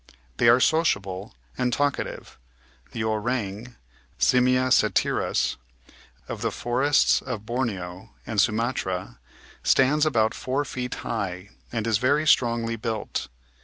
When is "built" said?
12.77-13.27